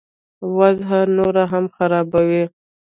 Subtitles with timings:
[0.57, 2.43] وضع نوره هم خرابوي.